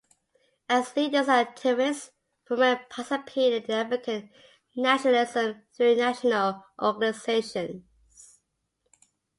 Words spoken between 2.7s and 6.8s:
participated in African nationalism through national